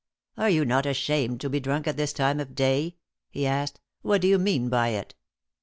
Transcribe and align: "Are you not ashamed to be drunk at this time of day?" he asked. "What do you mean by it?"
"Are 0.35 0.49
you 0.49 0.65
not 0.65 0.87
ashamed 0.87 1.41
to 1.41 1.49
be 1.51 1.59
drunk 1.59 1.85
at 1.87 1.95
this 1.95 2.11
time 2.11 2.39
of 2.39 2.55
day?" 2.55 2.95
he 3.29 3.45
asked. 3.45 3.79
"What 4.01 4.21
do 4.21 4.27
you 4.27 4.39
mean 4.39 4.67
by 4.67 4.87
it?" 4.87 5.13